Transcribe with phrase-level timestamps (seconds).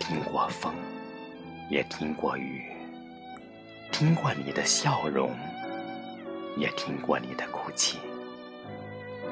[0.00, 0.72] 听过风
[1.70, 2.62] 也听过雨，
[3.90, 5.30] 听过你的笑容，
[6.56, 7.98] 也听过你的哭泣，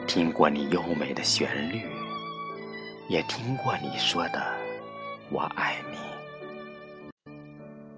[0.07, 1.83] 听过你优美的旋律，
[3.09, 4.43] 也听过你说的
[5.31, 5.99] “我爱你”。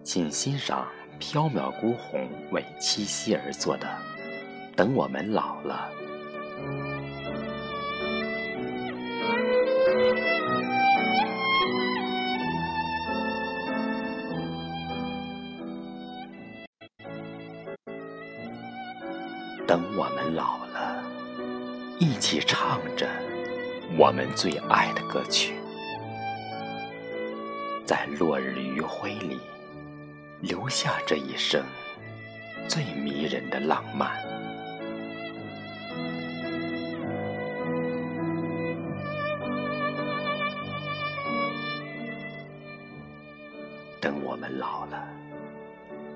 [0.03, 0.87] 请欣赏
[1.21, 3.87] 缥缈孤鸿为七夕而作的
[4.75, 5.89] 《等我们老了》。
[19.67, 21.03] 等我们老了，
[21.99, 23.09] 一起唱着
[23.99, 25.55] 我们最爱的歌曲，
[27.87, 29.41] 在落日余晖里
[30.41, 31.65] 留下这一生
[32.69, 34.11] 最迷人的浪漫。
[43.99, 45.09] 等我们老了，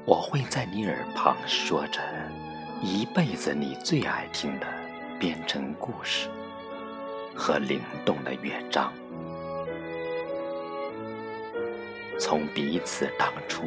[0.04, 2.00] 我会在你耳旁说着。
[2.80, 4.66] 一辈子你最爱听的
[5.18, 6.28] 编成故事
[7.34, 8.92] 和灵动的乐章，
[12.20, 13.64] 从彼此当初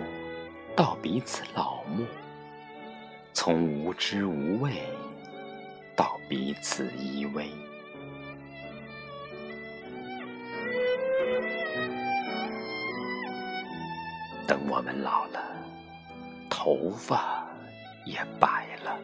[0.78, 2.06] 到彼此老木，
[3.34, 4.82] 从无知无畏
[5.94, 7.48] 到彼此依偎。
[14.48, 15.42] 等我们老了，
[16.50, 17.51] 头发。
[18.06, 19.00] 也白了。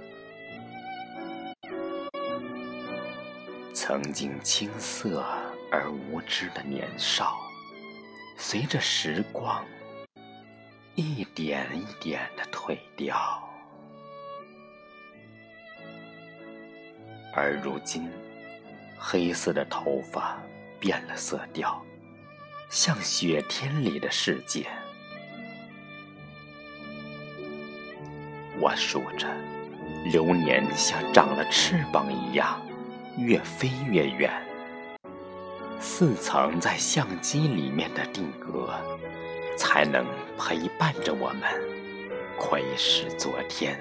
[3.73, 5.23] 曾经青涩
[5.71, 7.37] 而无知的年少，
[8.37, 9.63] 随着时光
[10.95, 13.43] 一点一点的褪掉。
[17.33, 18.11] 而如今，
[18.97, 20.37] 黑色的头发
[20.79, 21.79] 变了色调，
[22.69, 24.67] 像雪天里的世界。
[28.59, 29.27] 我数着，
[30.05, 32.59] 流年像长了翅膀一样，
[33.17, 34.31] 越飞越远。
[35.79, 38.73] 似曾在相机里面的定格，
[39.55, 40.03] 才能
[40.37, 41.41] 陪伴着我们，
[42.37, 43.79] 窥视昨天。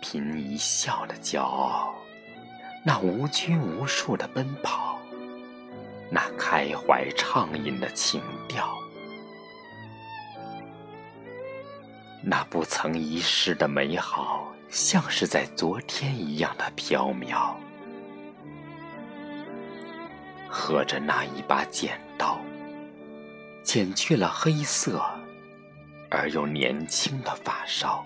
[0.00, 1.94] 颦一笑的骄傲，
[2.84, 4.98] 那无拘无束的奔跑，
[6.10, 8.68] 那开怀畅饮的情调，
[12.22, 17.54] 那不曾遗失的美好，像是在昨天一样的飘渺。
[20.48, 22.40] 合着那一把剪刀，
[23.62, 25.04] 剪去了黑色
[26.10, 28.04] 而又年轻的发梢。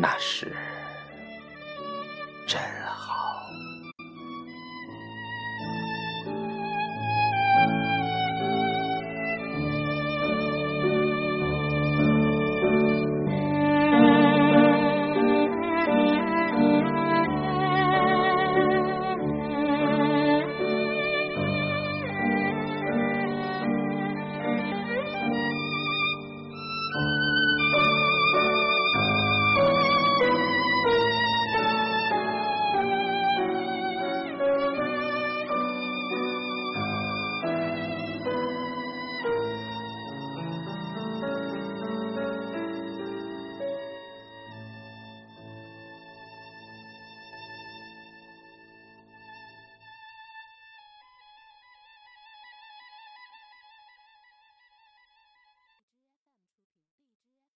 [0.00, 0.52] 那是
[2.46, 2.87] 真爱